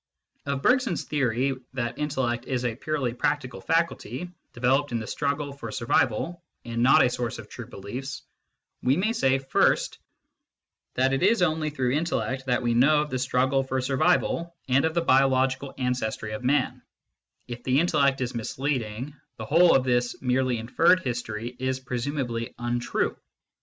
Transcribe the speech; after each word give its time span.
Of 0.47 0.63
Bergson 0.63 0.93
s 0.93 1.03
theory 1.03 1.53
that 1.73 1.99
intellect 1.99 2.47
is 2.47 2.65
a 2.65 2.75
purely 2.75 3.13
practical 3.13 3.61
faculty, 3.61 4.31
developed 4.51 4.91
in 4.91 4.99
the 4.99 5.05
struggle 5.05 5.53
for 5.53 5.71
survival, 5.71 6.43
and 6.65 6.81
not 6.81 7.05
a 7.05 7.09
source 7.11 7.37
of 7.37 7.47
true 7.49 7.67
beliefs, 7.67 8.23
we 8.81 8.97
may 8.97 9.13
say, 9.13 9.37
first, 9.37 9.99
that 10.95 11.13
it 11.13 11.21
is 11.21 11.43
only 11.43 11.69
through 11.69 11.91
intellect 11.91 12.47
that 12.47 12.63
we 12.63 12.73
know 12.73 13.03
of 13.03 13.11
the 13.11 13.19
struggle 13.19 13.61
for 13.61 13.79
sur 13.79 13.99
vival 13.99 14.51
and 14.67 14.85
of 14.85 14.95
the 14.95 15.01
biological 15.01 15.75
ancestry 15.77 16.31
of 16.31 16.43
man: 16.43 16.81
if 17.47 17.61
the 17.61 17.77
intel 17.77 18.01
lect 18.01 18.21
is 18.21 18.33
misleading, 18.33 19.13
the 19.37 19.45
whole 19.45 19.75
of 19.75 19.83
this 19.83 20.19
merely 20.19 20.57
inferred 20.57 21.01
history 21.01 21.55
is 21.59 21.79
presumably 21.79 22.55
untrue. 22.57 23.15